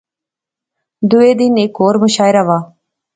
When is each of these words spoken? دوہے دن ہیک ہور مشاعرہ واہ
دوہے 1.09 1.31
دن 1.39 1.53
ہیک 1.59 1.73
ہور 1.79 1.95
مشاعرہ 2.03 2.43
واہ 2.47 2.63